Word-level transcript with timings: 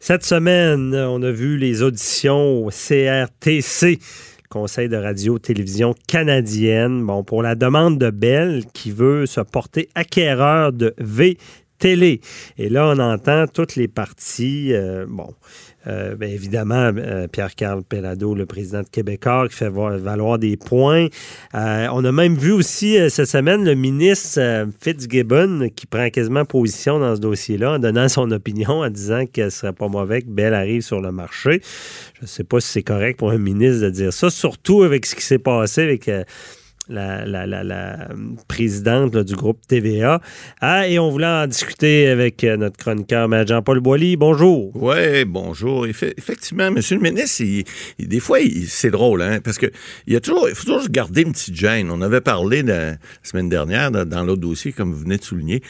Cette 0.00 0.24
semaine, 0.24 0.94
on 0.94 1.22
a 1.22 1.30
vu 1.32 1.58
les 1.58 1.82
auditions 1.82 2.64
au 2.64 2.70
CRTC, 2.70 3.98
Conseil 4.48 4.88
de 4.88 4.96
radio-télévision 4.96 5.94
canadienne, 6.06 7.04
bon, 7.04 7.24
pour 7.24 7.42
la 7.42 7.56
demande 7.56 7.98
de 7.98 8.08
Bell 8.08 8.64
qui 8.72 8.92
veut 8.92 9.26
se 9.26 9.40
porter 9.40 9.88
acquéreur 9.96 10.72
de 10.72 10.94
V 10.98 11.36
télé. 11.78 12.20
Et 12.58 12.68
là, 12.68 12.88
on 12.88 12.98
entend 13.00 13.46
toutes 13.46 13.74
les 13.74 13.88
parties, 13.88 14.72
euh, 14.72 15.04
bon, 15.08 15.34
euh, 15.88 16.14
bien 16.14 16.28
évidemment, 16.28 16.92
euh, 16.96 17.28
Pierre-Carl 17.28 17.82
Pellado, 17.82 18.34
le 18.34 18.46
président 18.46 18.82
de 18.82 18.88
Québécois, 18.88 19.48
qui 19.48 19.56
fait 19.56 19.70
valoir 19.70 20.38
des 20.38 20.56
points. 20.56 21.06
Euh, 21.54 21.86
on 21.92 22.04
a 22.04 22.12
même 22.12 22.36
vu 22.36 22.52
aussi 22.52 22.98
cette 23.10 23.28
semaine 23.28 23.64
le 23.64 23.74
ministre 23.74 24.68
Fitzgibbon 24.80 25.70
qui 25.74 25.86
prend 25.86 26.10
quasiment 26.10 26.44
position 26.44 26.98
dans 26.98 27.16
ce 27.16 27.20
dossier-là 27.20 27.72
en 27.72 27.78
donnant 27.78 28.08
son 28.08 28.30
opinion, 28.30 28.80
en 28.80 28.90
disant 28.90 29.24
que 29.26 29.50
ce 29.50 29.58
serait 29.58 29.72
pas 29.72 29.88
mauvais 29.88 30.22
que 30.22 30.28
Bell 30.28 30.54
arrive 30.54 30.82
sur 30.82 31.00
le 31.00 31.12
marché. 31.12 31.60
Je 32.14 32.22
ne 32.22 32.26
sais 32.26 32.44
pas 32.44 32.60
si 32.60 32.68
c'est 32.68 32.82
correct 32.82 33.18
pour 33.18 33.30
un 33.30 33.38
ministre 33.38 33.82
de 33.84 33.90
dire 33.90 34.12
ça, 34.12 34.30
surtout 34.30 34.82
avec 34.82 35.06
ce 35.06 35.14
qui 35.14 35.22
s'est 35.24 35.38
passé 35.38 35.82
avec 35.82 36.10
la, 36.88 37.24
la, 37.24 37.46
la, 37.46 38.08
présidente 38.46 39.16
du 39.16 39.34
groupe 39.34 39.66
TVA. 39.66 40.20
Ah, 40.60 40.88
et 40.88 40.98
on 40.98 41.10
voulait 41.10 41.26
en 41.26 41.46
discuter 41.46 42.08
avec 42.08 42.44
euh, 42.44 42.56
notre 42.56 42.76
chroniqueur, 42.76 43.28
Jean-Paul 43.46 43.80
Boilly. 43.80 44.16
Bonjour. 44.16 44.70
Oui, 44.74 45.24
bonjour. 45.24 45.86
Effectivement, 45.86 46.70
Monsieur 46.70 46.96
le 46.96 47.02
ministre, 47.02 47.44
des 47.98 48.20
fois, 48.20 48.38
c'est 48.66 48.90
drôle, 48.90 49.22
hein, 49.22 49.38
parce 49.42 49.58
il, 50.06 50.20
toujours, 50.20 50.48
il 50.48 50.54
faut 50.54 50.64
toujours 50.64 50.88
garder 50.88 51.22
une 51.22 51.32
petite 51.32 51.56
gêne. 51.56 51.90
On 51.90 52.00
avait 52.00 52.20
parlé 52.20 52.62
la 52.62 52.96
semaine 53.22 53.48
dernière 53.48 53.90
dans 53.90 54.24
l'autre 54.24 54.40
dossier, 54.40 54.72
comme 54.72 54.92
vous 54.92 55.00
venez 55.00 55.18
de 55.18 55.24
souligner. 55.24 55.62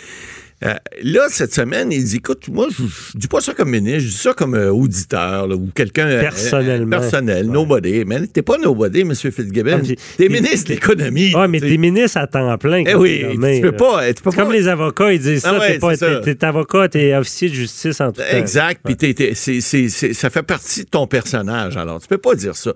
Euh, 0.65 0.75
là, 1.05 1.27
cette 1.29 1.55
semaine, 1.55 1.93
il 1.93 2.03
dit 2.03 2.17
écoute, 2.17 2.49
moi, 2.49 2.67
je, 2.69 2.83
je, 2.83 3.19
dis 3.19 3.29
pas 3.29 3.41
ça 3.41 3.55
comme 3.55 3.71
ministre, 3.71 4.01
je 4.01 4.07
dis 4.09 4.13
ça 4.17 4.33
comme 4.35 4.55
euh, 4.55 4.73
auditeur 4.73 5.49
ou 5.51 5.69
quelqu'un. 5.73 6.09
Euh, 6.09 6.21
Personnellement. 6.21 6.99
personnel, 6.99 7.47
nobody. 7.47 8.05
Mais 8.05 8.27
t'es 8.27 8.43
pas 8.43 8.59
nobody, 8.59 9.03
M. 9.03 9.15
Fitzgibbon. 9.15 9.83
Ah, 9.85 9.95
t'es 10.17 10.29
ministre 10.29 10.69
de 10.69 10.75
l'économie. 10.75 11.33
Oui, 11.33 11.49
mais 11.49 11.61
t'es 11.61 11.77
ministre 11.77 12.19
à 12.19 12.27
temps 12.27 12.59
plein. 12.59 12.83
Eh 12.87 12.97
oui, 12.97 13.25
tu 13.31 13.61
peux 13.61 13.73
pas. 13.73 14.13
Tu 14.13 14.21
peux 14.21 14.33
comme 14.33 14.53
les 14.53 14.67
avocats, 14.67 15.13
ils 15.13 15.21
disent 15.21 15.43
ça. 15.43 15.57
Ah 15.61 15.67
t'es 15.67 16.35
pas 16.35 16.49
avocat, 16.49 16.89
t'es 16.89 17.15
officier 17.15 17.51
de 17.51 17.55
justice 17.55 18.01
en 18.01 18.11
tout 18.11 18.21
cas. 18.21 18.37
Exact. 18.37 18.81
Puis 18.85 19.15
ça 19.35 20.31
fait 20.31 20.43
partie 20.43 20.85
de 20.85 20.89
ton 20.89 21.07
personnage. 21.07 21.77
Alors, 21.77 22.01
tu 22.01 22.09
peux 22.09 22.19
pas 22.19 22.35
dire 22.35 22.57
ça. 22.57 22.73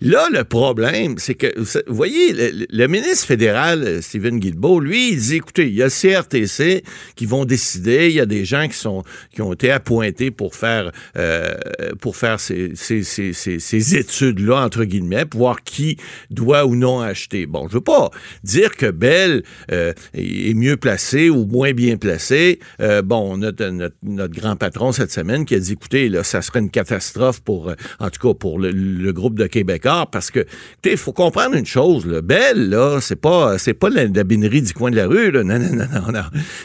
Là, 0.00 0.28
le 0.32 0.44
problème, 0.44 1.16
c'est 1.18 1.34
que, 1.34 1.48
vous 1.58 1.94
voyez, 1.94 2.32
le, 2.70 2.86
ministre 2.86 3.26
fédéral, 3.26 4.02
Stephen 4.02 4.38
Guilbeault, 4.38 4.80
lui, 4.80 5.12
il 5.12 5.18
dit 5.18 5.36
écoutez, 5.36 5.66
il 5.66 5.74
y 5.74 5.82
a 5.82 5.86
le 5.86 5.90
CRTC 5.90 6.82
qui 7.14 7.25
vont 7.26 7.44
décider. 7.44 8.08
Il 8.08 8.14
y 8.14 8.20
a 8.20 8.26
des 8.26 8.44
gens 8.44 8.68
qui 8.68 8.76
sont 8.76 9.02
qui 9.32 9.42
ont 9.42 9.52
été 9.52 9.70
appointés 9.70 10.30
pour 10.30 10.54
faire 10.54 10.92
euh, 11.16 11.54
pour 12.00 12.16
faire 12.16 12.40
ces, 12.40 12.72
ces, 12.74 13.02
ces, 13.02 13.32
ces 13.32 13.96
études-là, 13.96 14.64
entre 14.64 14.84
guillemets, 14.84 15.24
pour 15.24 15.40
voir 15.40 15.62
qui 15.62 15.96
doit 16.30 16.66
ou 16.66 16.76
non 16.76 17.00
acheter. 17.00 17.46
Bon, 17.46 17.68
je 17.68 17.74
veux 17.74 17.80
pas 17.80 18.10
dire 18.42 18.74
que 18.76 18.90
Bell 18.90 19.42
euh, 19.70 19.92
est 20.14 20.54
mieux 20.54 20.76
placé 20.76 21.30
ou 21.30 21.46
moins 21.46 21.72
bien 21.72 21.96
placé. 21.96 22.58
Euh, 22.80 23.02
bon, 23.02 23.36
notre, 23.36 23.66
notre, 23.66 23.96
notre, 24.02 24.34
grand 24.34 24.56
patron 24.56 24.92
cette 24.92 25.12
semaine 25.12 25.44
qui 25.44 25.54
a 25.54 25.58
dit, 25.58 25.72
écoutez, 25.72 26.08
là, 26.08 26.22
ça 26.24 26.42
serait 26.42 26.60
une 26.60 26.70
catastrophe 26.70 27.40
pour, 27.40 27.72
en 28.00 28.10
tout 28.10 28.28
cas, 28.28 28.34
pour 28.34 28.58
le, 28.58 29.12
groupe 29.12 29.38
de 29.38 29.46
Québécois, 29.46 30.06
parce 30.10 30.30
que, 30.30 30.40
écoutez, 30.40 30.92
il 30.92 30.96
faut 30.96 31.12
comprendre 31.12 31.56
une 31.56 31.66
chose, 31.66 32.06
là, 32.06 32.20
Bell, 32.20 32.68
là, 32.68 32.98
c'est 33.00 33.16
pas, 33.16 33.56
c'est 33.58 33.74
pas 33.74 33.88
la, 33.88 34.04
la 34.06 34.24
binerie 34.24 34.62
du 34.62 34.72
coin 34.72 34.90
de 34.90 34.96
la 34.96 35.06
rue, 35.06 35.32
non, 35.32 35.44
non, 35.44 35.58
non, 35.58 36.12
non. 36.12 36.22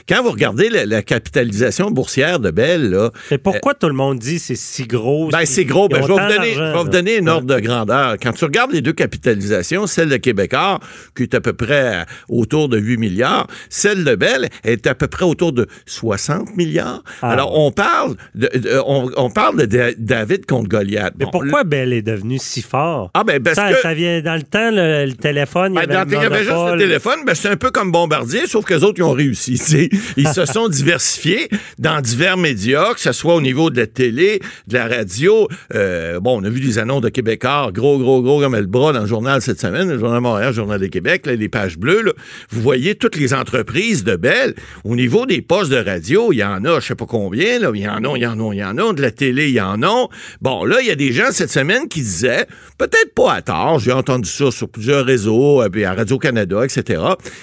Quand 0.08 0.23
vous 0.23 0.31
regardez 0.31 0.51
regardez 0.52 0.86
la, 0.86 1.02
capitalisation 1.02 1.92
boursière 1.92 2.40
de 2.40 2.52
Bell, 2.52 2.90
là. 2.90 3.12
Mais 3.32 3.38
pourquoi 3.38 3.74
tout 3.74 3.88
le 3.88 3.94
monde 3.94 4.20
dit 4.20 4.40
c'est 4.40 4.56
si 4.56 4.86
gros? 4.86 5.30
Ben, 5.30 5.46
c'est 5.46 5.66
gros. 5.66 5.88
Ben, 5.88 6.02
je 6.02 6.08
vais 6.08 6.14
vous 6.14 6.20
donner, 6.20 6.54
je 6.54 6.62
vais 6.62 6.84
vous 6.84 6.90
donner 6.90 7.18
une 7.18 7.30
ordre 7.30 7.48
de 7.48 7.60
grandeur. 7.60 8.16
Quand 8.22 8.32
tu 8.34 8.46
regardes 8.46 8.72
les 8.72 8.82
deux 8.82 8.94
capitalisations, 8.94 9.88
celle 9.88 10.10
de 10.10 10.18
Québécois, 10.18 10.80
qui 11.16 11.24
est 11.24 11.34
à 11.34 11.42
peu 11.42 11.54
près 11.54 12.06
autour 12.30 12.70
de 12.70 12.78
8 12.78 12.98
milliards, 12.98 13.48
celle 13.70 14.03
de 14.03 14.16
Bell 14.16 14.50
est 14.64 14.88
à 14.88 14.96
peu 14.96 15.08
près 15.08 15.25
autour 15.25 15.53
de 15.53 15.68
60 15.86 16.56
milliards. 16.56 17.04
Ah. 17.22 17.31
Alors, 17.31 17.58
on 17.58 17.72
parle 17.72 18.16
de, 18.36 18.50
on, 18.86 19.30
parle 19.30 19.66
de 19.66 19.96
David 19.98 20.46
contre 20.46 20.70
Goliath. 20.70 21.14
Mais 21.20 21.25
pourquoi 21.31 21.64
Bell 21.64 21.94
est 21.94 22.02
devenu 22.02 22.38
si 22.40 22.62
fort? 22.62 23.12
Ah, 23.14 23.24
ben, 23.24 23.42
parce 23.42 23.56
ça, 23.56 23.72
que... 23.72 23.80
ça 23.80 23.94
vient 23.94 24.22
dans 24.22 24.36
le 24.36 24.44
temps, 24.44 24.70
le, 24.72 25.12
téléphone. 25.14 25.74
Ben, 25.74 25.84
il 25.88 25.94
y 25.94 25.96
avait, 25.96 26.16
il 26.16 26.22
y 26.22 26.25
avait 26.25 26.44
juste 26.44 26.52
le 26.52 26.78
téléphone. 26.78 27.20
Ben, 27.25 27.34
c'est 27.34 27.50
un 27.50 27.58
peu 27.58 27.72
comme 27.72 27.92
Bombardier, 27.92 28.48
sauf 28.48 28.66
que 28.66 28.74
les 28.74 28.84
autres, 28.84 29.00
ils 29.00 29.04
ont 29.04 29.12
réussi. 29.12 29.59
Ils 30.18 30.28
se 30.28 30.41
sont 30.46 30.68
diversifiés 30.68 31.50
dans 31.79 32.02
divers 32.02 32.38
médias, 32.38 32.94
que 32.94 33.00
ce 33.00 33.12
soit 33.12 33.35
au 33.35 33.41
niveau 33.41 33.69
de 33.69 33.78
la 33.78 33.88
télé, 33.88 34.41
de 34.68 34.74
la 34.74 34.88
radio. 34.88 35.47
Euh, 35.74 36.19
bon, 36.19 36.41
on 36.41 36.44
a 36.44 36.50
vu 36.50 36.59
des 36.59 36.79
annonces 36.79 37.02
de 37.02 37.09
Québécois, 37.09 37.69
gros, 37.74 37.97
gros, 37.97 38.22
gros 38.22 38.40
comme 38.40 38.56
le 38.56 38.66
bras 38.66 38.94
dans 38.94 39.01
le 39.01 39.07
journal 39.07 39.41
cette 39.41 39.59
semaine, 39.59 39.90
le 39.90 40.00
Journal 40.00 40.18
de 40.18 40.24
Montréal, 40.24 40.50
le 40.50 40.56
Journal 40.56 40.80
de 40.80 40.88
Québec, 40.88 41.25
les 41.25 41.50
pages 41.50 41.78
bleues. 41.78 42.13
Vous 42.50 42.62
voyez 42.62 42.96
toutes 42.96 43.16
les 43.16 43.34
entreprises 43.34 44.03
de 44.03 44.16
Bell. 44.16 44.56
Au 44.84 44.96
niveau 44.96 45.25
des 45.25 45.41
postes 45.41 45.72
de 45.72 45.78
radio, 45.78 46.31
il 46.31 46.38
y 46.38 46.44
en 46.44 46.66
a, 46.66 46.80
je 46.80 46.88
sais 46.88 46.96
pas 46.96 47.06
combien, 47.06 47.59
là, 47.59 47.72
il 47.74 47.81
y 47.81 47.88
en 47.88 48.03
a, 48.03 48.18
il 48.18 48.24
y 48.24 48.28
en 48.28 48.40
a, 48.40 48.53
il 48.53 48.59
y 48.59 48.63
en 48.63 48.78
a. 48.78 48.94
De 48.94 49.01
la 49.01 49.12
télé, 49.12 49.50
il 49.50 49.56
y 49.56 49.62
en 49.62 49.81
a. 49.84 50.07
Bon, 50.41 50.66
là, 50.66 50.78
il 50.81 50.88
y 50.88 50.91
a 50.91 50.96
des 50.96 51.12
gens 51.12 51.31
cette 51.31 51.51
semaine 51.51 51.88
qui 51.88 52.01
disaient, 52.01 52.46
peut-être 52.78 53.13
pas 53.13 53.34
à 53.34 53.41
tort, 53.41 53.80
j'ai 53.80 53.91
entendu 53.91 54.30
ça 54.30 54.51
sur 54.51 54.69
plusieurs 54.69 55.06
réseaux, 55.06 55.62
euh, 55.62 55.69
puis 55.69 55.85
à 55.85 55.94
Radio-Canada, 55.94 56.63
etc. 56.63 57.01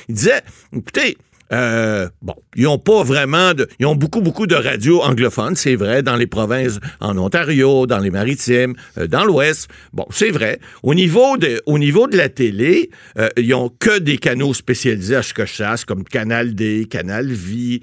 Ils 0.08 0.14
disaient, 0.14 0.42
écoutez, 0.75 1.16
euh, 1.53 2.09
bon, 2.22 2.34
ils 2.56 2.66
ont 2.66 2.78
pas 2.78 3.03
vraiment 3.03 3.54
de, 3.54 3.69
ils 3.78 3.86
ont 3.86 3.94
beaucoup 3.94 4.20
beaucoup 4.20 4.47
de 4.47 4.54
radios 4.54 5.03
anglophones, 5.03 5.56
c'est 5.56 5.76
vrai, 5.76 6.03
dans 6.03 6.16
les 6.16 6.26
provinces 6.26 6.78
en 7.00 7.16
Ontario, 7.16 7.86
dans 7.86 7.98
les 7.98 8.10
Maritimes, 8.10 8.75
euh, 8.98 9.06
dans 9.06 9.25
l'Ouest. 9.25 9.69
Bon, 9.92 10.06
c'est 10.10 10.31
vrai. 10.31 10.60
Au 10.82 10.94
niveau 10.94 11.37
de, 11.37 11.60
au 11.66 11.78
niveau 11.78 12.06
de 12.06 12.16
la 12.16 12.28
télé, 12.28 12.91
euh, 13.19 13.28
ils 13.37 13.54
ont 13.54 13.70
que 13.70 13.98
des 13.98 14.19
canaux 14.19 14.54
spécialisés 14.54 15.16
à 15.16 15.22
ce 15.22 15.34
que 15.34 15.47
je 15.47 15.54
sache, 15.54 15.84
comme 15.84 16.04
Canal 16.04 16.54
D, 16.54 16.87
Canal 16.91 17.26
Vie. 17.26 17.81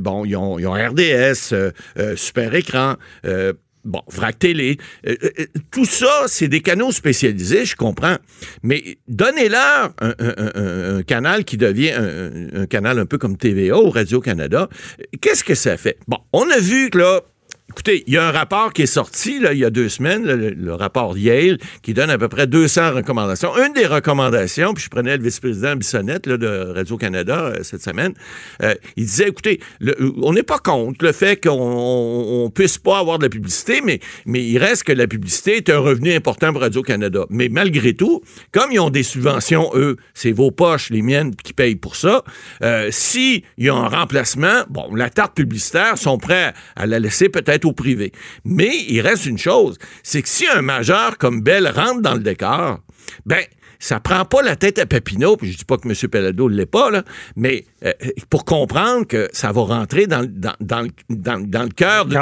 bon, 0.00 0.24
ils 0.24 0.36
ont, 0.36 0.58
ils 0.58 0.66
ont 0.66 0.72
RDS, 0.72 1.54
Super 2.16 2.54
Écran. 2.54 2.94
Bon, 3.86 4.02
VRAC 4.08 4.40
Télé, 4.40 4.78
euh, 5.06 5.14
euh, 5.22 5.30
euh, 5.38 5.44
tout 5.70 5.84
ça, 5.84 6.24
c'est 6.26 6.48
des 6.48 6.60
canaux 6.60 6.90
spécialisés, 6.90 7.64
je 7.64 7.76
comprends. 7.76 8.16
Mais 8.64 8.98
donnez-leur 9.06 9.92
un, 10.00 11.02
canal 11.04 11.44
qui 11.44 11.56
devient 11.56 11.92
un, 11.92 12.66
canal 12.66 12.98
un 12.98 13.06
peu 13.06 13.16
comme 13.16 13.36
TVA 13.36 13.78
ou 13.78 13.90
Radio-Canada. 13.90 14.68
Qu'est-ce 15.20 15.44
que 15.44 15.54
ça 15.54 15.76
fait? 15.76 15.98
Bon, 16.08 16.18
on 16.32 16.50
a 16.50 16.58
vu 16.58 16.90
que 16.90 16.98
là, 16.98 17.20
Écoutez, 17.68 18.04
il 18.06 18.14
y 18.14 18.16
a 18.16 18.28
un 18.28 18.30
rapport 18.30 18.72
qui 18.72 18.82
est 18.82 18.86
sorti 18.86 19.40
là, 19.40 19.52
il 19.52 19.58
y 19.58 19.64
a 19.64 19.70
deux 19.70 19.88
semaines, 19.88 20.24
le, 20.24 20.74
rapport 20.74 21.18
Yale, 21.18 21.58
qui 21.82 21.94
donne 21.94 22.10
à 22.10 22.16
peu 22.16 22.28
près 22.28 22.46
200 22.46 22.92
recommandations. 22.92 23.56
Une 23.56 23.72
des 23.72 23.86
recommandations, 23.86 24.72
puis 24.72 24.84
je 24.84 24.88
prenais 24.88 25.16
le 25.16 25.22
vice-président 25.24 25.74
Bissonnette 25.74 26.28
de 26.28 26.72
Radio-Canada 26.72 27.40
euh, 27.40 27.62
cette 27.62 27.82
semaine, 27.82 28.14
euh, 28.62 28.74
il 28.96 29.06
disait, 29.06 29.28
écoutez, 29.28 29.58
on 30.22 30.32
n'est 30.32 30.44
pas 30.44 30.58
contre 30.58 31.04
le 31.04 31.10
fait 31.10 31.42
qu'on 31.42 32.44
ne 32.44 32.50
puisse 32.50 32.78
pas 32.78 33.00
avoir 33.00 33.18
de 33.18 33.24
la 33.24 33.30
publicité, 33.30 33.80
mais, 33.82 33.98
mais 34.26 34.44
il 34.44 34.58
reste 34.58 34.84
que 34.84 34.92
la 34.92 35.08
publicité 35.08 35.56
est 35.56 35.68
un 35.68 35.80
revenu 35.80 36.14
important 36.14 36.52
pour 36.52 36.60
Radio-Canada. 36.60 37.26
Mais 37.30 37.48
malgré 37.48 37.94
tout, 37.94 38.22
comme 38.52 38.70
ils 38.70 38.78
ont 38.78 38.90
des 38.90 39.02
subventions, 39.02 39.72
eux, 39.74 39.96
c'est 40.14 40.32
vos 40.32 40.52
poches, 40.52 40.90
les 40.90 41.02
miennes, 41.02 41.34
qui 41.34 41.52
payent 41.52 41.74
pour 41.74 41.96
ça, 41.96 42.22
euh, 42.62 42.90
s'il 42.92 43.42
y 43.58 43.68
a 43.68 43.74
un 43.74 43.88
remplacement, 43.88 44.62
bon, 44.70 44.94
la 44.94 45.10
tarte 45.10 45.34
publicitaire 45.34 45.98
sont 45.98 46.18
prêts 46.18 46.54
à 46.76 46.86
la 46.86 47.00
laisser 47.00 47.28
peut-être 47.28 47.55
au 47.64 47.72
privé. 47.72 48.12
Mais 48.44 48.84
il 48.88 49.00
reste 49.00 49.26
une 49.26 49.38
chose, 49.38 49.78
c'est 50.02 50.22
que 50.22 50.28
si 50.28 50.46
un 50.46 50.62
majeur 50.62 51.18
comme 51.18 51.40
Bell 51.40 51.68
rentre 51.68 52.02
dans 52.02 52.14
le 52.14 52.20
décor, 52.20 52.80
ben 53.24 53.44
ça 53.78 54.00
prend 54.00 54.24
pas 54.24 54.42
la 54.42 54.56
tête 54.56 54.78
à 54.78 54.86
Papineau, 54.86 55.36
puis 55.36 55.52
je 55.52 55.58
dis 55.58 55.64
pas 55.64 55.76
que 55.76 55.88
M. 55.88 55.94
Pellado 56.10 56.48
ne 56.50 56.56
l'est 56.56 56.66
pas, 56.66 56.90
là, 56.90 57.02
mais 57.36 57.64
euh, 57.84 57.92
pour 58.30 58.44
comprendre 58.44 59.06
que 59.06 59.28
ça 59.32 59.52
va 59.52 59.62
rentrer 59.62 60.06
dans, 60.06 60.26
dans, 60.28 60.54
dans, 60.60 60.88
dans, 61.10 61.62
le 61.62 61.68
cœur. 61.68 62.06
De, 62.06 62.16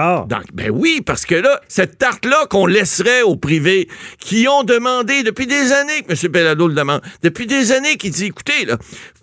ben 0.53 0.71
oui, 0.71 1.01
parce 1.05 1.27
que 1.27 1.35
là, 1.35 1.61
cette 1.69 1.99
tarte-là 1.99 2.47
qu'on 2.51 2.67
laisserait 2.67 3.23
au 3.23 3.37
privé, 3.37 3.89
qui 4.19 4.47
ont 4.49 4.65
demandé 4.65 5.23
depuis 5.23 5.47
des 5.47 5.73
années 5.73 6.03
que 6.03 6.12
M. 6.12 6.33
Pellado 6.33 6.69
le 6.69 6.75
demande, 6.75 7.03
depuis 7.23 7.47
des 7.47 7.73
années 7.73 7.97
qu'il 7.97 8.11
dit, 8.11 8.27
écoutez, 8.27 8.65
là, 8.65 8.77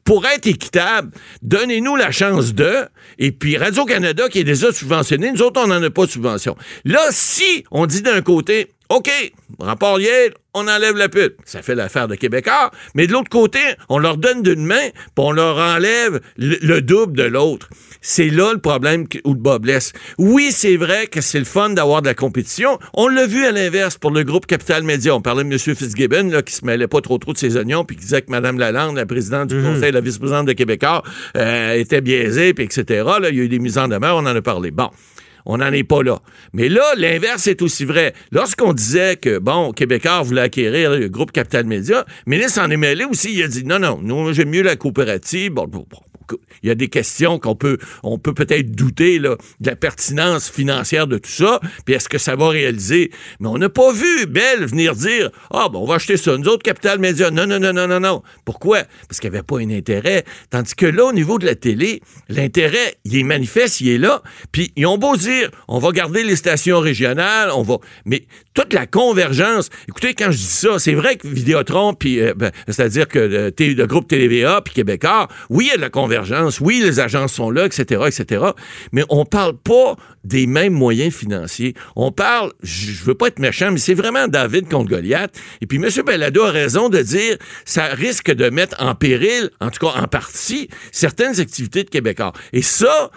pour 0.04 0.25
être 0.25 0.48
équitable, 0.48 1.12
donnez-nous 1.42 1.95
la 1.95 2.12
chance 2.12 2.54
de, 2.54 2.88
et 3.19 3.31
puis 3.31 3.57
Radio-Canada 3.57 4.30
qui 4.30 4.39
est 4.39 4.44
déjà 4.44 4.72
subventionné, 4.72 5.31
nous 5.31 5.42
autres, 5.42 5.62
on 5.63 5.68
n'en 5.68 5.81
a 5.81 5.89
pas 5.89 6.06
de 6.06 6.12
subvention. 6.12 6.56
Là, 6.86 7.01
si 7.12 7.63
on 7.72 7.86
dit 7.86 8.01
d'un 8.01 8.22
côté, 8.22 8.72
OK, 8.91 9.09
rapport 9.57 10.01
Yale, 10.01 10.33
on 10.53 10.67
enlève 10.67 10.97
la 10.97 11.07
pute. 11.07 11.38
Ça 11.45 11.61
fait 11.61 11.75
l'affaire 11.75 12.09
de 12.09 12.15
Québécois. 12.15 12.71
Mais 12.93 13.07
de 13.07 13.13
l'autre 13.13 13.29
côté, 13.29 13.59
on 13.88 13.99
leur 13.99 14.17
donne 14.17 14.43
d'une 14.43 14.65
main, 14.65 14.89
puis 14.89 15.13
on 15.15 15.31
leur 15.31 15.57
enlève 15.57 16.19
le, 16.35 16.81
double 16.81 17.15
de 17.15 17.23
l'autre. 17.23 17.69
C'est 18.01 18.29
là 18.29 18.51
le 18.51 18.59
problème 18.59 19.05
où 19.23 19.33
le 19.33 19.39
bas 19.39 19.59
blesse. 19.59 19.93
Oui, 20.17 20.51
c'est 20.51 20.75
vrai 20.75 21.07
que 21.07 21.21
c'est 21.21 21.39
le 21.39 21.45
fun 21.45 21.69
d'avoir 21.69 22.01
de 22.01 22.07
la 22.07 22.13
compétition. 22.13 22.79
On 22.93 23.07
l'a 23.07 23.25
vu 23.27 23.45
à 23.45 23.53
l'inverse 23.53 23.97
pour 23.97 24.11
le 24.11 24.23
groupe 24.23 24.45
Capital 24.45 24.83
Média. 24.83 25.15
On 25.15 25.21
parlait 25.21 25.45
de 25.45 25.49
M. 25.49 25.57
Fitzgibbon, 25.57 26.29
là, 26.29 26.41
qui 26.41 26.53
se 26.53 26.65
mêlait 26.65 26.89
pas 26.89 26.99
trop 26.99 27.17
trop 27.17 27.31
de 27.31 27.38
ses 27.38 27.55
oignons, 27.55 27.85
puis 27.85 27.95
qui 27.95 28.03
disait 28.03 28.23
que 28.23 28.31
Mme 28.31 28.59
Lalande, 28.59 28.97
la 28.97 29.05
présidente 29.05 29.47
du 29.47 29.55
mhm. 29.55 29.75
Conseil, 29.75 29.93
la 29.93 30.01
vice-présidente 30.01 30.47
de 30.47 30.53
Québécois, 30.53 31.01
euh, 31.38 31.75
était 31.75 32.01
biaisée, 32.01 32.53
puis 32.53 32.65
etc. 32.65 33.05
Là, 33.21 33.29
il 33.29 33.38
y 33.38 33.39
a 33.39 33.43
eu 33.43 33.47
des 33.47 33.59
mises 33.59 33.77
en 33.77 33.88
demeure, 33.88 34.17
on 34.17 34.25
en 34.25 34.35
a 34.35 34.41
parlé. 34.41 34.71
Bon. 34.71 34.89
On 35.45 35.57
n'en 35.57 35.71
est 35.71 35.83
pas 35.83 36.03
là. 36.03 36.19
Mais 36.53 36.69
là, 36.69 36.83
l'inverse 36.97 37.47
est 37.47 37.61
aussi 37.61 37.85
vrai. 37.85 38.13
Lorsqu'on 38.31 38.73
disait 38.73 39.15
que, 39.15 39.39
bon, 39.39 39.71
Québécois 39.71 40.21
voulait 40.21 40.41
acquérir 40.41 40.91
le 40.91 41.07
groupe 41.07 41.31
Capital 41.31 41.65
Média, 41.65 42.05
ministre 42.25 42.61
en 42.61 42.69
est 42.69 42.77
mêlé 42.77 43.05
aussi. 43.05 43.33
Il 43.33 43.43
a 43.43 43.47
dit 43.47 43.63
non, 43.63 43.79
non, 43.79 43.99
nous, 44.01 44.33
j'aime 44.33 44.49
mieux 44.49 44.63
la 44.63 44.75
coopérative. 44.75 45.51
Bon, 45.51 45.67
bon, 45.67 45.85
bon, 45.89 45.99
il 46.63 46.69
y 46.69 46.71
a 46.71 46.75
des 46.75 46.88
questions 46.88 47.39
qu'on 47.39 47.56
peut, 47.56 47.77
on 48.03 48.18
peut 48.18 48.33
peut-être 48.33 48.71
douter 48.71 49.19
là, 49.19 49.35
de 49.59 49.69
la 49.69 49.75
pertinence 49.75 50.50
financière 50.50 51.07
de 51.07 51.18
tout 51.18 51.29
ça, 51.29 51.59
puis 51.85 51.95
est-ce 51.95 52.09
que 52.09 52.18
ça 52.18 52.35
va 52.35 52.50
réaliser? 52.50 53.12
Mais 53.39 53.47
on 53.47 53.57
n'a 53.57 53.69
pas 53.69 53.91
vu 53.91 54.25
Bell 54.27 54.65
venir 54.65 54.95
dire 54.95 55.29
Ah, 55.51 55.69
bon, 55.69 55.83
on 55.83 55.85
va 55.85 55.95
acheter 55.95 56.18
ça. 56.18 56.38
Nous 56.38 56.47
autres, 56.47 56.63
Capital 56.63 57.00
Média. 57.00 57.31
Non, 57.31 57.45
non, 57.45 57.59
non, 57.59 57.73
non, 57.73 57.88
non, 57.88 58.00
non. 58.00 58.23
Pourquoi? 58.45 58.83
Parce 59.07 59.19
qu'il 59.19 59.29
n'y 59.29 59.38
avait 59.38 59.45
pas 59.45 59.59
un 59.59 59.69
intérêt. 59.69 60.23
Tandis 60.50 60.75
que 60.75 60.85
là, 60.85 61.06
au 61.06 61.13
niveau 61.13 61.39
de 61.39 61.45
la 61.45 61.56
télé, 61.56 62.01
l'intérêt, 62.29 62.95
il 63.06 63.17
est 63.17 63.24
manifeste, 63.24 63.81
il 63.81 63.89
est 63.89 63.97
là. 63.97 64.21
Puis 64.51 64.71
ils 64.75 64.85
ont 64.85 64.97
beau 64.97 65.15
dire 65.17 65.50
On 65.67 65.79
va 65.79 65.91
garder 65.91 66.24
les 66.24 66.35
stations 66.35 66.79
régionales, 66.79 67.50
on 67.53 67.63
va. 67.63 67.77
Mais 68.06 68.25
toute 68.53 68.74
la 68.74 68.85
convergence. 68.85 69.69
Écoutez, 69.88 70.13
quand 70.13 70.31
je 70.31 70.38
dis 70.38 70.44
ça, 70.44 70.79
c'est 70.79 70.94
vrai 70.94 71.15
que 71.15 71.27
Vidéotron, 71.27 71.94
puis 71.94 72.19
euh, 72.19 72.33
ben, 72.35 72.51
c'est-à-dire 72.67 73.07
que 73.07 73.19
le, 73.19 73.74
le, 73.74 73.85
groupe 73.88 74.07
TVA 74.07 74.62
puis 74.62 74.74
Québécois, 74.74 75.27
oui, 75.50 75.65
il 75.65 75.69
y 75.69 75.71
a 75.71 75.77
de 75.77 75.81
la 75.81 75.89
oui, 76.62 76.81
les 76.83 77.00
agences 77.00 77.33
sont 77.33 77.50
là, 77.51 77.65
etc., 77.65 78.03
etc. 78.07 78.45
Mais 78.91 79.03
on 79.09 79.25
parle 79.25 79.57
pas 79.57 79.95
des 80.23 80.47
mêmes 80.47 80.73
moyens 80.73 81.13
financiers. 81.13 81.73
On 81.95 82.12
parle, 82.12 82.51
je 82.63 83.03
veux 83.03 83.15
pas 83.15 83.27
être 83.27 83.39
méchant, 83.39 83.71
mais 83.71 83.79
c'est 83.79 83.94
vraiment 83.94 84.27
David 84.27 84.69
contre 84.69 84.89
Goliath. 84.89 85.35
Et 85.62 85.68
puis 85.68 85.77
M. 85.77 85.89
Bellado 86.06 86.44
a 86.44 86.51
raison 86.51 86.89
de 86.89 87.01
dire, 87.01 87.38
ça 87.65 87.85
risque 87.85 88.31
de 88.31 88.50
mettre 88.50 88.75
en 88.79 88.95
péril, 88.95 89.50
en 89.59 89.69
tout 89.69 89.85
cas 89.85 90.00
en 90.00 90.07
partie, 90.07 90.69
certaines 90.91 91.39
activités 91.39 91.83
de 91.83 91.89
Québécois. 91.89 92.33
Et 92.53 92.62
ça, 92.62 93.12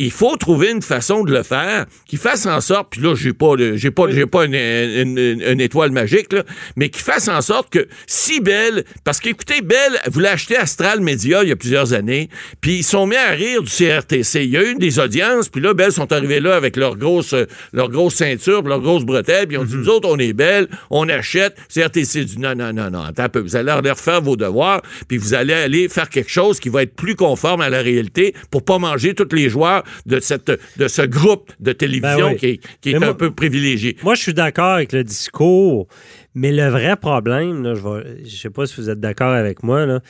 il 0.00 0.10
faut 0.10 0.34
trouver 0.36 0.70
une 0.70 0.80
façon 0.80 1.24
de 1.24 1.30
le 1.30 1.42
faire 1.42 1.84
qui 2.06 2.16
fasse 2.16 2.46
en 2.46 2.62
sorte, 2.62 2.88
puis 2.92 3.02
là, 3.02 3.14
j'ai 3.14 3.34
pas, 3.34 3.52
j'ai 3.74 3.90
pas, 3.90 4.10
j'ai 4.10 4.24
pas 4.24 4.46
une, 4.46 5.60
étoile 5.60 5.90
magique, 5.90 6.32
là, 6.32 6.42
mais 6.74 6.88
qui 6.88 7.02
fasse 7.02 7.28
en 7.28 7.42
sorte 7.42 7.68
que 7.68 7.86
si 8.06 8.40
Bell, 8.40 8.84
parce 9.04 9.20
qu'écoutez, 9.20 9.60
Bell 9.60 10.00
voulait 10.06 10.30
acheter 10.30 10.56
Astral 10.56 11.00
Media 11.00 11.42
il 11.42 11.50
y 11.50 11.52
a 11.52 11.56
plusieurs 11.56 11.92
années, 11.92 12.30
puis 12.62 12.76
ils 12.76 12.82
sont 12.82 13.06
mis 13.06 13.16
à 13.16 13.28
rire 13.28 13.62
du 13.62 13.70
CRTC. 13.70 14.44
Il 14.44 14.50
y 14.50 14.56
a 14.56 14.64
eu 14.64 14.74
des 14.76 14.98
audiences, 14.98 15.50
puis 15.50 15.60
là, 15.60 15.74
Bell 15.74 15.92
sont 15.92 16.10
arrivés 16.12 16.40
là 16.40 16.56
avec 16.56 16.78
leur 16.78 16.96
grosse, 16.96 17.34
leur 17.74 17.90
grosse 17.90 18.14
ceinture, 18.14 18.62
leur 18.62 18.80
grosse 18.80 19.04
bretelle, 19.04 19.48
puis 19.48 19.56
ils 19.56 19.60
ont 19.60 19.64
dit, 19.64 19.74
mhm. 19.74 19.82
nous 19.82 19.88
autres, 19.90 20.08
on 20.10 20.18
est 20.18 20.32
Bell, 20.32 20.66
on 20.88 21.10
achète. 21.10 21.56
CRTC 21.68 22.24
dit, 22.24 22.38
non, 22.38 22.54
non, 22.54 22.72
non, 22.72 22.90
non, 22.90 23.02
attends 23.02 23.24
un 23.24 23.28
peu, 23.28 23.40
vous 23.40 23.54
allez 23.54 23.70
aller 23.70 23.90
refaire 23.90 24.22
vos 24.22 24.36
devoirs, 24.36 24.80
puis 25.08 25.18
vous 25.18 25.34
allez 25.34 25.52
aller 25.52 25.90
faire 25.90 26.08
quelque 26.08 26.30
chose 26.30 26.58
qui 26.58 26.70
va 26.70 26.84
être 26.84 26.96
plus 26.96 27.16
conforme 27.16 27.60
à 27.60 27.68
la 27.68 27.82
réalité 27.82 28.34
pour 28.50 28.64
pas 28.64 28.78
manger 28.78 29.12
tous 29.14 29.28
les 29.36 29.50
joueurs 29.50 29.84
de, 30.06 30.20
cette, 30.20 30.50
de 30.76 30.88
ce 30.88 31.02
groupe 31.02 31.52
de 31.60 31.72
télévision 31.72 32.30
ben 32.30 32.36
qui, 32.36 32.60
est 32.84 33.02
un 33.02 33.14
peu 33.14 33.30
privilégié. 33.30 33.96
Moi, 34.02 34.14
je 34.14 34.22
suis 34.22 34.34
d'accord 34.34 34.74
avec 34.74 34.92
le 34.92 35.04
discours, 35.04 35.86
mais 36.34 36.52
le 36.52 36.68
vrai 36.68 36.96
problème, 36.96 37.62
là, 37.62 37.74
je 37.74 38.22
ne 38.22 38.28
sais 38.28 38.50
pas 38.50 38.66
si 38.66 38.76
vous 38.80 38.90
êtes 38.90 39.00
d'accord 39.00 39.32
avec 39.32 39.62
moi, 39.62 40.00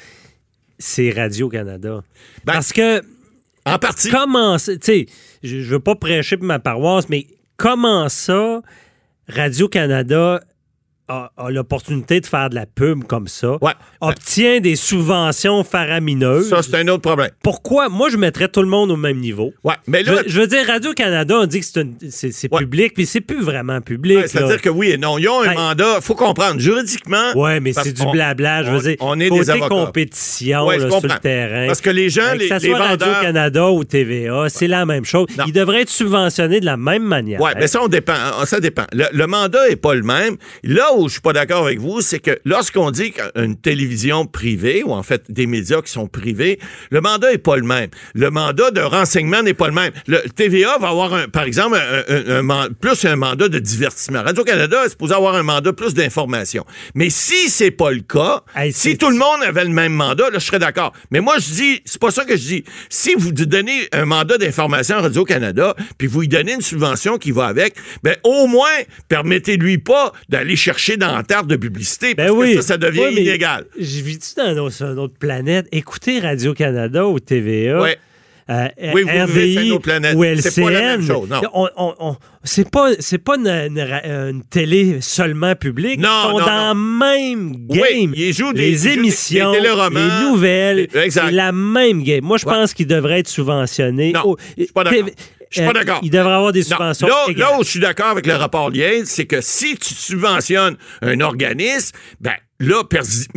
c'est 0.78 1.10
Radio-Canada. 1.10 2.02
Ben, 2.44 2.54
Parce 2.54 2.72
que. 2.72 3.02
En 3.66 3.78
partie. 3.78 4.10
Comment. 4.10 4.56
Tu 4.56 4.78
sais, 4.80 5.06
je 5.42 5.56
ne 5.56 5.62
veux 5.62 5.80
pas 5.80 5.94
prêcher 5.94 6.36
pour 6.36 6.46
ma 6.46 6.58
paroisse, 6.58 7.08
mais 7.08 7.26
comment 7.56 8.08
ça, 8.08 8.62
Radio-Canada 9.28 10.40
a, 11.10 11.50
l'opportunité 11.50 12.20
de 12.20 12.26
faire 12.26 12.50
de 12.50 12.54
la 12.54 12.66
pub 12.66 13.04
comme 13.04 13.28
ça, 13.28 13.56
obtient 14.00 14.60
des 14.60 14.76
subventions 14.76 15.64
faramineuses. 15.64 16.48
Ça, 16.48 16.62
c'est 16.62 16.76
un 16.76 16.88
autre 16.88 17.02
problème. 17.02 17.30
Pourquoi? 17.42 17.88
Moi, 17.88 18.08
je 18.10 18.16
mettrais 18.16 18.48
tout 18.48 18.62
le 18.62 18.68
monde 18.68 18.90
au 18.90 18.96
même 18.96 19.18
niveau. 19.18 19.52
Ouais, 19.64 19.74
mais 19.86 20.04
je, 20.04 20.40
veux 20.40 20.46
dire, 20.46 20.66
Radio-Canada, 20.66 21.40
on 21.42 21.46
dit 21.46 21.60
que 21.60 21.66
c'est 22.10 22.48
public, 22.48 22.94
puis 22.94 23.06
c'est 23.06 23.20
plus 23.20 23.42
vraiment 23.42 23.80
public. 23.80 24.28
C'est-à-dire 24.28 24.60
que 24.60 24.70
oui 24.70 24.90
et 24.90 24.98
non. 24.98 25.18
Ils 25.18 25.28
ont 25.28 25.42
un 25.42 25.54
mandat, 25.54 25.96
il 25.96 26.02
faut 26.02 26.14
comprendre, 26.14 26.60
juridiquement. 26.60 27.32
Oui, 27.34 27.60
mais 27.60 27.72
c'est 27.72 27.92
du 27.92 28.06
blabla. 28.10 28.62
Je 28.62 28.70
veux 28.70 28.80
dire, 28.80 28.96
on 29.00 29.18
est 29.18 29.28
côté 29.28 29.52
des 29.52 29.60
compétition 29.60 30.68
sur 30.70 31.00
le 31.02 31.18
terrain. 31.20 31.66
Parce 31.66 31.80
que 31.80 31.90
les 31.90 32.08
gens, 32.08 32.32
les, 32.34 32.48
que 32.48 32.58
ce 32.58 32.66
soit 32.66 32.78
Radio-Canada 32.78 33.70
ou 33.70 33.84
TVA, 33.84 34.48
c'est 34.48 34.68
la 34.68 34.86
même 34.86 35.04
chose. 35.04 35.26
Ils 35.46 35.52
devraient 35.52 35.82
être 35.82 35.90
subventionnés 35.90 36.60
de 36.60 36.66
la 36.66 36.76
même 36.76 37.02
manière. 37.02 37.40
Oui, 37.40 37.50
mais 37.56 37.66
ça, 37.66 37.82
on 37.82 37.88
dépend. 37.88 38.14
Ça 38.44 38.60
dépend. 38.60 38.84
Le, 38.92 39.04
le 39.12 39.26
mandat 39.26 39.68
n'est 39.68 39.76
pas 39.76 39.94
le 39.94 40.02
même. 40.02 40.36
Là 40.62 40.94
où 40.96 40.99
je 41.08 41.12
suis 41.12 41.20
pas 41.20 41.32
d'accord 41.32 41.64
avec 41.64 41.78
vous, 41.78 42.00
c'est 42.00 42.18
que 42.18 42.38
lorsqu'on 42.44 42.90
dit 42.90 43.12
qu'une 43.12 43.56
télévision 43.56 44.26
privée, 44.26 44.82
ou 44.84 44.92
en 44.92 45.02
fait 45.02 45.30
des 45.30 45.46
médias 45.46 45.82
qui 45.82 45.90
sont 45.90 46.06
privés, 46.06 46.58
le 46.90 47.00
mandat 47.00 47.32
est 47.32 47.38
pas 47.38 47.56
le 47.56 47.62
même. 47.62 47.88
Le 48.14 48.30
mandat 48.30 48.70
de 48.70 48.80
renseignement 48.80 49.42
n'est 49.42 49.54
pas 49.54 49.68
le 49.68 49.74
même. 49.74 49.92
Le 50.06 50.20
TVA 50.34 50.78
va 50.78 50.88
avoir, 50.88 51.14
un, 51.14 51.28
par 51.28 51.44
exemple, 51.44 51.76
un, 51.76 52.68
plus 52.80 53.04
un 53.04 53.16
mandat 53.16 53.48
de 53.48 53.58
divertissement. 53.58 54.22
Radio-Canada 54.22 54.84
est 54.86 54.90
supposé 54.90 55.14
avoir 55.14 55.34
un 55.34 55.42
mandat 55.42 55.72
plus 55.72 55.94
d'information. 55.94 56.64
Mais 56.94 57.10
si 57.10 57.48
c'est 57.48 57.70
pas 57.70 57.90
le 57.90 58.00
cas, 58.00 58.42
si 58.70 58.96
tout 58.96 59.10
le 59.10 59.16
monde 59.16 59.42
avait 59.46 59.64
le 59.64 59.70
même 59.70 59.92
mandat, 59.92 60.30
là, 60.30 60.38
je 60.38 60.44
serais 60.44 60.58
d'accord. 60.58 60.92
Mais 61.10 61.20
moi, 61.20 61.36
je 61.38 61.52
dis, 61.52 61.82
c'est 61.84 62.00
pas 62.00 62.10
ça 62.10 62.24
que 62.24 62.36
je 62.36 62.46
dis. 62.46 62.64
Si 62.88 63.14
vous 63.16 63.32
donnez 63.32 63.88
un 63.92 64.04
mandat 64.04 64.38
d'information 64.38 64.96
à 64.96 65.00
Radio-Canada, 65.02 65.74
puis 65.98 66.06
vous 66.06 66.20
lui 66.22 66.28
donnez 66.28 66.54
une 66.54 66.60
subvention 66.60 67.18
qui 67.18 67.30
va 67.30 67.46
avec, 67.46 67.74
ben 68.02 68.16
au 68.24 68.46
moins, 68.46 68.66
permettez-lui 69.08 69.78
pas 69.78 70.12
d'aller 70.28 70.56
chercher 70.56 70.89
dans 70.96 71.14
la 71.14 71.22
tarte 71.22 71.46
de 71.46 71.56
publicité 71.56 72.14
ben 72.14 72.28
parce 72.28 72.38
oui. 72.38 72.54
que 72.54 72.62
ça, 72.62 72.68
ça 72.68 72.78
devient 72.78 73.08
illégal. 73.12 73.66
J'ai 73.78 74.02
vis-tu 74.02 74.34
dans 74.36 74.68
une 74.68 74.98
autre 74.98 75.14
planète? 75.18 75.66
Écoutez 75.72 76.20
Radio-Canada 76.20 77.06
ou 77.06 77.20
TVA. 77.20 77.86
Euh, 78.50 78.68
oui, 78.94 79.04
RDI 79.04 79.70
ou 80.14 80.24
LCN. 80.24 80.40
C'est 80.40 80.60
pas 80.62 80.70
la 80.70 80.96
c'est 82.42 82.68
pas, 82.68 82.88
c'est 82.98 83.18
pas 83.18 83.36
une, 83.36 83.46
une, 83.46 84.42
télé 84.50 85.00
seulement 85.00 85.54
publique. 85.54 86.00
Non, 86.00 86.08
ils 86.08 86.22
sont 86.22 86.38
non, 86.38 86.46
dans 86.46 86.74
le 86.74 86.98
même 86.98 87.52
game. 87.68 87.80
Oui, 87.82 88.10
ils 88.16 88.32
jouent 88.32 88.52
des, 88.52 88.70
les 88.70 88.88
émissions, 88.88 89.52
des, 89.52 89.60
les 89.60 90.24
nouvelles. 90.24 90.88
C'est 91.10 91.30
la 91.30 91.52
même 91.52 92.02
game. 92.02 92.24
Moi, 92.24 92.38
je 92.38 92.44
pense 92.44 92.74
qu'ils 92.74 92.88
devraient 92.88 93.20
être 93.20 93.28
subventionnés. 93.28 94.12
Non, 94.12 94.36
je 94.56 94.64
suis 94.64 94.72
pas 94.72 94.84
d'accord. 94.84 95.10
Je 95.50 95.60
suis 95.60 95.64
pas 95.64 95.70
euh, 95.70 95.84
d'accord. 95.84 96.00
Il 96.02 96.10
devrait 96.10 96.34
avoir 96.34 96.52
des 96.52 96.62
subventions. 96.62 97.08
Là, 97.08 97.26
là, 97.36 97.58
où 97.58 97.64
je 97.64 97.68
suis 97.68 97.80
d'accord 97.80 98.06
avec 98.06 98.26
le 98.26 98.34
rapport 98.34 98.70
Liens, 98.70 99.02
c'est 99.04 99.26
que 99.26 99.40
si 99.40 99.76
tu 99.76 99.94
subventionnes 99.94 100.76
un 101.02 101.20
organisme, 101.20 101.96
ben 102.20 102.34
là, 102.60 102.84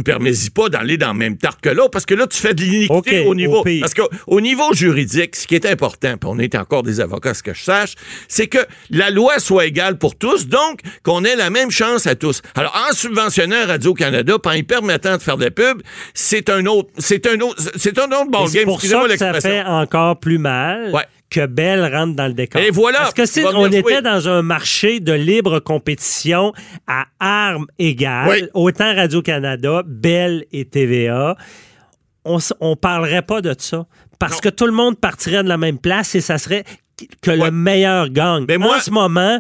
permets-y 0.06 0.52
pas 0.52 0.70
d'aller 0.70 0.98
dans 0.98 1.08
la 1.08 1.14
même 1.16 1.38
tarte 1.38 1.60
que 1.62 1.70
l'autre, 1.70 1.90
parce 1.90 2.06
que 2.06 2.14
là, 2.14 2.28
tu 2.28 2.38
fais 2.38 2.54
de 2.54 2.62
l'iniquité 2.62 3.26
au 3.26 3.34
niveau. 3.34 3.64
parce 3.80 3.96
qu'au 3.96 4.42
niveau 4.42 4.74
juridique, 4.74 5.36
ce 5.36 5.48
qui 5.48 5.56
est 5.56 5.66
important, 5.66 6.18
puis 6.18 6.30
on 6.32 6.38
est 6.38 6.54
encore 6.56 6.84
des 6.84 7.00
avocats, 7.00 7.34
ce 7.34 7.42
que 7.42 7.54
je 7.54 7.64
sache, 7.64 7.96
c'est 8.28 8.48
que 8.48 8.60
la 8.92 9.10
loi 9.10 9.40
soit 9.40 9.66
égale 9.66 9.98
pour 9.98 10.16
tous, 10.16 10.48
donc 10.48 10.82
qu'on 11.02 11.24
ait 11.24 11.36
la 11.36 11.50
même 11.50 11.72
chance 11.72 12.06
à 12.06 12.16
tous. 12.16 12.42
Alors, 12.54 12.80
en 12.90 12.94
subventionnant 12.94 13.66
Radio-Canada, 13.66 14.38
en 14.46 14.52
y 14.52 14.64
permettant 14.64 15.18
de 15.18 15.22
faire 15.22 15.38
des 15.38 15.50
pubs, 15.50 15.82
c'est 16.14 16.50
un 16.50 16.66
autre, 16.68 16.90
c'est 17.00 17.26
un 17.26 17.40
autre, 17.40 17.64
c'est 17.76 17.98
un 17.98 18.12
autre 18.12 18.30
ballgame. 18.30 18.50
C'est 18.52 18.66
pour 18.66 18.82
ça 18.82 19.04
que 19.08 19.18
ça 19.18 19.34
fait 19.42 19.64
encore 19.64 20.20
plus 20.20 20.38
mal. 20.38 20.92
Ouais 20.92 21.06
que 21.34 21.48
Bell 21.48 21.84
rentre 21.94 22.16
dans 22.16 22.28
le 22.28 22.34
décor. 22.34 22.62
Et 22.62 22.70
voilà. 22.70 23.00
Parce 23.00 23.14
que 23.14 23.26
si 23.26 23.44
on 23.44 23.66
était 23.66 24.04
dans 24.04 24.30
un 24.30 24.44
marché 24.44 25.00
de 25.00 25.14
libre 25.14 25.60
compétition 25.60 26.54
à 26.86 27.08
armes 27.20 27.66
égales, 27.80 28.50
autant 28.54 28.96
Radio-Canada, 28.96 29.82
Bell 29.86 30.46
et 30.52 30.66
TVA, 30.66 31.36
on 32.24 32.38
ne 32.38 32.76
parlerait 32.76 33.24
pas 33.24 33.42
de 33.42 33.56
ça. 33.58 33.88
Parce 34.20 34.40
que 34.40 34.50
tout 34.50 34.68
le 34.68 34.72
monde 34.72 34.98
partirait 34.98 35.44
de 35.44 35.50
la 35.50 35.58
même 35.58 35.80
place 35.80 36.14
et 36.16 36.22
ça 36.22 36.38
serait 36.38 36.64
que 37.22 37.32
le 37.32 37.50
meilleur 37.50 38.10
gagne. 38.10 38.46
Mais 38.48 38.58
moi, 38.58 38.78
en 38.78 38.80
ce 38.80 38.92
moment, 38.92 39.40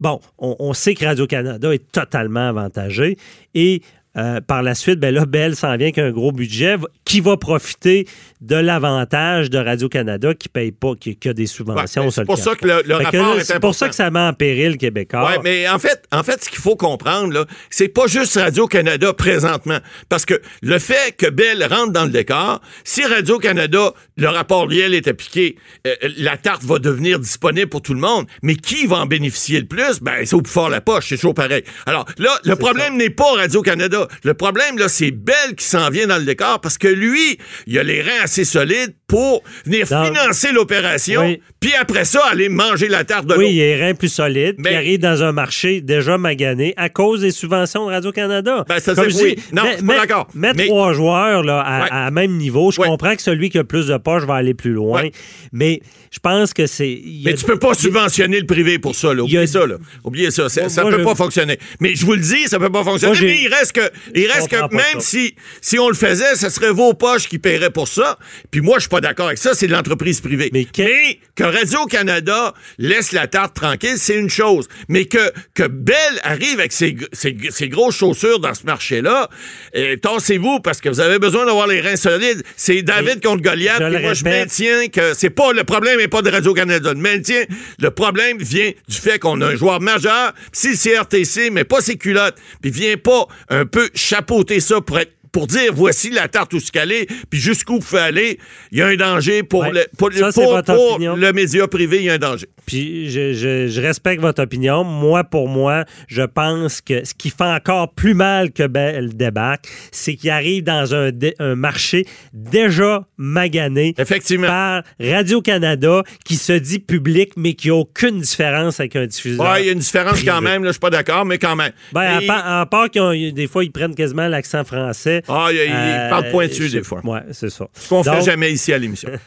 bon, 0.00 0.20
on, 0.36 0.56
on 0.58 0.72
sait 0.74 0.94
que 0.94 1.04
Radio-Canada 1.04 1.72
est 1.72 1.90
totalement 1.92 2.48
avantagé 2.48 3.16
et 3.54 3.82
euh, 4.16 4.40
par 4.40 4.62
la 4.62 4.74
suite, 4.74 5.00
ben 5.00 5.12
là, 5.12 5.26
Bell 5.26 5.56
s'en 5.56 5.76
vient 5.76 5.86
avec 5.86 5.98
un 5.98 6.10
gros 6.10 6.32
budget 6.32 6.76
qui 7.04 7.20
va 7.20 7.36
profiter 7.36 8.06
de 8.40 8.56
l'avantage 8.56 9.50
de 9.50 9.58
Radio-Canada 9.58 10.34
qui 10.34 10.48
paye 10.48 10.70
pas, 10.70 10.92
qui, 10.94 11.18
a 11.26 11.32
des 11.32 11.46
subventions. 11.46 12.10
c'est 12.10 12.24
pour 12.24 12.38
ça 12.38 12.54
que 12.54 12.66
le, 12.66 12.94
rapport 12.94 13.36
C'est 13.42 13.60
pour 13.60 13.74
ça 13.74 13.88
que 13.88 13.94
ça 13.94 14.10
met 14.10 14.20
en 14.20 14.32
péril 14.32 14.76
Québécois. 14.76 15.30
Oui, 15.32 15.40
mais 15.42 15.68
en 15.68 15.78
fait, 15.78 16.04
en 16.12 16.22
fait, 16.22 16.44
ce 16.44 16.50
qu'il 16.50 16.60
faut 16.60 16.76
comprendre, 16.76 17.46
c'est 17.70 17.88
pas 17.88 18.06
juste 18.06 18.36
Radio-Canada 18.36 19.12
présentement. 19.14 19.78
Parce 20.08 20.26
que 20.26 20.40
le 20.62 20.78
fait 20.78 21.16
que 21.16 21.28
Bell 21.28 21.64
rentre 21.64 21.92
dans 21.92 22.04
le 22.04 22.10
décor, 22.10 22.60
si 22.84 23.04
Radio-Canada, 23.04 23.94
le 24.16 24.28
rapport 24.28 24.66
Liel 24.66 24.94
est 24.94 25.08
appliqué, 25.08 25.56
euh, 25.86 25.94
la 26.18 26.36
tarte 26.36 26.62
va 26.64 26.78
devenir 26.78 27.18
disponible 27.18 27.68
pour 27.68 27.82
tout 27.82 27.94
le 27.94 28.00
monde. 28.00 28.26
Mais 28.42 28.54
qui 28.54 28.86
va 28.86 28.98
en 28.98 29.06
bénéficier 29.06 29.60
le 29.60 29.66
plus? 29.66 30.00
Ben, 30.00 30.24
c'est 30.24 30.34
au 30.34 30.42
plus 30.42 30.52
fort 30.52 30.68
la 30.68 30.80
poche, 30.80 31.08
c'est 31.08 31.16
toujours 31.16 31.34
pareil. 31.34 31.64
Alors 31.86 32.06
là, 32.18 32.38
le 32.44 32.56
problème 32.56 32.96
n'est 32.96 33.10
pas 33.10 33.32
Radio-Canada. 33.34 34.03
Le 34.22 34.34
problème, 34.34 34.78
là, 34.78 34.88
c'est 34.88 35.10
Bell 35.10 35.54
qui 35.56 35.64
s'en 35.64 35.90
vient 35.90 36.06
dans 36.06 36.18
le 36.18 36.24
décor 36.24 36.60
parce 36.60 36.78
que 36.78 36.88
lui, 36.88 37.38
il 37.66 37.78
a 37.78 37.82
les 37.82 38.02
reins 38.02 38.22
assez 38.22 38.44
solides 38.44 38.94
pour 39.14 39.42
venir 39.64 39.86
financer 39.86 40.50
l'opération, 40.52 41.20
Oui. 41.22 41.40
puis 41.60 41.72
après 41.80 42.04
ça, 42.04 42.20
aller 42.30 42.48
manger 42.48 42.88
la 42.88 43.04
tarte 43.04 43.26
de 43.26 43.34
Oui, 43.34 43.44
l'autre. 43.44 43.54
il 43.54 43.60
est 43.60 43.84
rein 43.86 43.94
plus 43.94 44.08
solide, 44.08 44.56
Mais- 44.58 44.70
qui 44.70 44.74
arrive 44.76 44.98
dans 44.98 45.22
un 45.22 45.32
marché 45.32 45.80
déjà 45.80 46.18
magané 46.18 46.74
à 46.76 46.88
cause 46.88 47.20
des 47.20 47.30
subventions 47.30 47.86
de 47.86 47.92
Radio-Canada. 47.92 48.64
Ben, 48.68 48.78
ça, 48.80 48.94
Comme 48.94 49.10
c'est- 49.10 49.18
je 49.18 49.24
oui. 49.24 49.34
dis, 49.36 49.42
Non, 49.54 49.62
d'accord. 49.86 50.26
Mets 50.34 50.52
Mais- 50.54 50.66
trois 50.66 50.92
joueurs 50.92 51.42
là, 51.42 51.60
à, 51.60 51.82
Ouais. 51.82 51.88
à 51.90 52.10
même 52.10 52.36
niveau. 52.36 52.70
Je 52.70 52.80
Ouais. 52.80 52.88
comprends 52.88 53.14
que 53.14 53.22
celui 53.22 53.50
qui 53.50 53.58
a 53.58 53.64
plus 53.64 53.86
de 53.86 53.96
poches 53.98 54.24
va 54.24 54.34
aller 54.34 54.54
plus 54.54 54.72
loin, 54.72 55.02
Ouais. 55.02 55.12
mais 55.52 55.80
je 56.10 56.18
pense 56.18 56.52
que 56.52 56.66
c'est... 56.66 57.00
Mais 57.24 57.34
tu 57.34 57.44
peux 57.44 57.58
pas 57.58 57.74
subventionner 57.74 58.40
le 58.40 58.46
privé 58.46 58.78
pour 58.78 58.94
ça, 58.94 59.14
là. 59.14 59.20
A- 59.20 59.24
Oubliez 59.24 59.46
ça, 59.46 59.66
là. 59.66 59.76
Oubliez 60.04 60.30
ça. 60.30 60.48
Ça, 60.48 60.62
Moi, 60.62 60.70
ça 60.70 60.82
moi, 60.82 60.90
peut 60.92 60.98
je- 60.98 61.04
pas 61.04 61.14
fonctionner. 61.14 61.58
Mais 61.80 61.94
je 61.94 62.04
vous 62.04 62.14
le 62.14 62.20
dis, 62.20 62.48
ça 62.48 62.58
peut 62.58 62.70
pas 62.70 62.82
fonctionner. 62.84 63.12
Moi, 63.12 63.20
j'ai- 63.20 63.26
mais 63.26 63.42
il 63.42 63.48
reste 63.54 63.72
que, 63.72 63.90
il 64.14 64.26
reste 64.30 64.48
que 64.48 64.74
même 64.74 65.00
si, 65.00 65.34
si 65.60 65.78
on 65.78 65.88
le 65.88 65.94
faisait, 65.94 66.34
ça 66.34 66.50
serait 66.50 66.70
vos 66.72 66.94
poches 66.94 67.28
qui 67.28 67.38
paieraient 67.38 67.70
pour 67.70 67.88
ça. 67.88 68.18
Puis 68.50 68.60
moi, 68.60 68.76
je 68.76 68.80
suis 68.82 68.88
pas 68.88 69.00
d'accord 69.04 69.26
avec 69.26 69.38
ça. 69.38 69.54
C'est 69.54 69.66
de 69.66 69.72
l'entreprise 69.72 70.20
privée. 70.20 70.50
Mais 70.52 70.64
que- 70.64 71.14
que 71.34 71.44
Radio-Canada 71.44 72.54
laisse 72.78 73.12
la 73.12 73.26
tarte 73.26 73.54
tranquille, 73.54 73.96
c'est 73.96 74.16
une 74.16 74.30
chose. 74.30 74.68
Mais 74.88 75.04
que, 75.06 75.32
que 75.54 75.64
Bell 75.66 75.96
arrive 76.22 76.58
avec 76.60 76.72
ses, 76.72 76.96
ses, 77.12 77.36
ses 77.50 77.68
grosses 77.68 77.96
chaussures 77.96 78.38
dans 78.40 78.54
ce 78.54 78.64
marché-là, 78.64 79.28
euh, 79.76 79.96
tassez-vous 79.96 80.60
parce 80.60 80.80
que 80.80 80.88
vous 80.88 81.00
avez 81.00 81.18
besoin 81.18 81.46
d'avoir 81.46 81.66
les 81.66 81.80
reins 81.80 81.96
solides. 81.96 82.42
C'est 82.56 82.82
David 82.82 83.22
contre 83.22 83.42
Goliath. 83.42 83.80
je 83.80 83.98
moi, 83.98 84.14
je 84.14 84.24
maintiens 84.24 84.88
que 84.88 85.14
c'est 85.14 85.30
pas 85.30 85.52
le 85.52 85.64
problème 85.64 85.98
n'est 85.98 86.08
pas 86.08 86.22
de 86.22 86.30
Radio-Canada. 86.30 86.92
Je 86.94 87.00
maintiens 87.00 87.44
le 87.78 87.90
problème 87.90 88.38
vient 88.38 88.70
du 88.88 88.96
fait 88.96 89.18
qu'on 89.18 89.40
a 89.40 89.46
un 89.48 89.56
joueur 89.56 89.80
majeur, 89.80 90.32
si 90.52 90.70
le 90.70 90.76
CRTC 90.76 91.50
mais 91.50 91.64
pas 91.64 91.80
ses 91.80 91.96
culottes, 91.96 92.36
puis 92.62 92.70
vient 92.70 92.96
pas 92.96 93.26
un 93.48 93.66
peu 93.66 93.88
chapeauter 93.94 94.60
ça 94.60 94.80
pour 94.80 94.98
être 94.98 95.12
pour 95.34 95.48
dire 95.48 95.72
voici 95.74 96.10
la 96.10 96.28
tarte 96.28 96.52
où 96.54 96.60
se 96.60 96.70
caler, 96.70 97.08
puis 97.28 97.40
jusqu'où 97.40 97.74
vous 97.74 97.80
pouvez 97.80 98.00
aller, 98.00 98.38
il 98.70 98.78
y 98.78 98.82
a 98.82 98.86
un 98.86 98.94
danger 98.94 99.42
pour, 99.42 99.62
Ouais. 99.62 99.72
le, 99.72 99.84
pour, 99.98 100.12
Ça, 100.12 100.30
pour- 100.32 100.98
le 100.98 101.32
média 101.32 101.66
privé, 101.66 101.98
il 101.98 102.04
y 102.04 102.10
a 102.10 102.14
un 102.14 102.18
danger. 102.18 102.46
Puis 102.66 103.10
je, 103.10 103.32
je- 103.34 103.66
je 103.68 103.80
respecte 103.82 104.22
votre 104.22 104.42
opinion. 104.42 104.84
Moi, 104.84 105.24
pour 105.24 105.48
moi, 105.48 105.84
je 106.08 106.22
pense 106.22 106.80
que 106.80 107.04
ce 107.04 107.12
qui 107.12 107.30
fait 107.30 107.42
encore 107.44 107.92
plus 107.94 108.14
mal 108.14 108.52
que 108.52 108.66
Bell 108.66 109.14
débarque, 109.14 109.66
c'est 109.90 110.14
qu'il 110.14 110.30
arrive 110.30 110.62
dans 110.62 110.94
un, 110.94 111.10
dé- 111.10 111.34
un 111.40 111.56
marché 111.56 112.06
déjà 112.32 113.04
magané 113.18 113.94
Effectivement. 113.98 114.46
par 114.46 114.82
Radio-Canada 115.00 116.02
qui 116.24 116.36
se 116.36 116.52
dit 116.52 116.78
public, 116.78 117.32
mais 117.36 117.54
qui 117.54 117.68
n'a 117.68 117.74
aucune 117.74 118.20
différence 118.20 118.78
avec 118.80 118.94
un 118.96 119.06
diffuseur. 119.06 119.44
Ouais, 119.50 119.62
il 119.62 119.66
y 119.66 119.68
a 119.68 119.72
une 119.72 119.78
différence 119.80 120.22
quand 120.22 120.40
même, 120.40 120.62
là, 120.62 120.68
je 120.68 120.74
suis 120.74 120.80
pas 120.80 120.90
d'accord, 120.90 121.24
mais 121.24 121.38
quand 121.38 121.56
même. 121.56 121.72
Ben, 121.92 122.00
à, 122.18 122.22
Et- 122.22 122.26
part, 122.26 122.46
à 122.60 122.66
part 122.66 122.88
qu'ils 122.90 123.02
ont- 123.02 123.32
des 123.32 123.46
fois, 123.46 123.64
ils 123.64 123.72
prennent 123.72 123.94
quasiment 123.94 124.28
l'accent 124.28 124.64
français. 124.64 125.22
Ah, 125.28 125.48
il, 125.50 125.56
il 125.56 125.72
Euh, 125.72 126.08
parle 126.10 126.30
pointu 126.30 126.68
des 126.68 126.82
fois. 126.82 127.00
Ouais, 127.04 127.20
c'est 127.32 127.50
ça. 127.50 127.66
Ce 127.74 127.88
qu'on 127.88 128.02
fait 128.04 128.10
Donc, 128.10 128.22
jamais 128.24 128.52
ici 128.52 128.72
à 128.72 128.78
l'émission. 128.78 129.10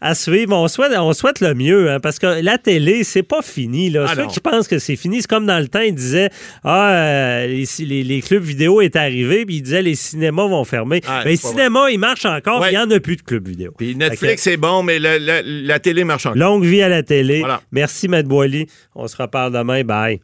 À 0.00 0.14
suivre, 0.14 0.54
on 0.56 0.68
souhaite, 0.68 0.92
on 0.96 1.12
souhaite 1.12 1.40
le 1.40 1.54
mieux, 1.54 1.90
hein, 1.90 1.98
parce 1.98 2.20
que 2.20 2.40
la 2.40 2.56
télé, 2.56 3.02
c'est 3.02 3.24
pas 3.24 3.42
fini. 3.42 3.90
Là. 3.90 4.06
Ah 4.08 4.12
Ceux 4.14 4.22
non. 4.22 4.28
qui 4.28 4.38
pensent 4.38 4.68
que 4.68 4.78
c'est 4.78 4.94
fini, 4.94 5.20
c'est 5.22 5.26
comme 5.26 5.44
dans 5.44 5.58
le 5.58 5.66
temps, 5.66 5.80
ils 5.80 5.92
disaient 5.94 6.30
Ah, 6.62 6.92
euh, 6.92 7.46
les, 7.48 7.66
les- 7.84 8.04
les 8.04 8.20
clubs 8.22 8.44
vidéo 8.44 8.80
est 8.80 8.94
arrivé, 8.94 9.44
puis 9.44 9.56
ils 9.56 9.62
disaient 9.62 9.82
les 9.82 9.96
cinémas 9.96 10.46
vont 10.46 10.62
fermer. 10.64 11.00
Ah, 11.08 11.22
mais 11.24 11.32
les 11.32 11.36
cinémas, 11.36 11.88
ils 11.90 11.98
marchent 11.98 12.26
encore, 12.26 12.60
Ouais. 12.60 12.68
il 12.68 12.76
n'y 12.76 12.78
en 12.78 12.88
a 12.92 13.00
plus 13.00 13.16
de 13.16 13.22
clubs 13.22 13.46
vidéo. 13.48 13.72
Puis 13.76 13.88
Fait 13.92 13.98
Netflix, 13.98 14.42
c'est 14.42 14.56
bon, 14.56 14.84
mais 14.84 15.00
la, 15.00 15.18
la- 15.18 15.42
la 15.42 15.78
télé 15.80 16.04
marche 16.04 16.26
encore. 16.26 16.38
longue 16.38 16.64
vie 16.64 16.82
à 16.82 16.88
la 16.88 17.02
télé. 17.02 17.40
Voilà. 17.40 17.60
Merci, 17.72 18.06
Matt 18.06 18.26
Boily. 18.26 18.68
On 18.94 19.08
se 19.08 19.16
reparle 19.16 19.52
demain. 19.52 19.82
Bye. 19.82 20.20